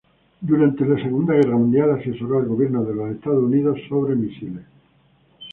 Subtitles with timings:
[0.41, 4.65] Durante la Segunda Guerra Mundial asesoró al gobierno de Estados Unidos sobre misiles.